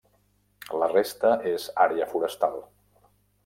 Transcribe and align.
La 0.83 0.87
resta 0.93 1.35
és 1.51 1.67
àrea 1.87 2.11
forestal. 2.15 2.61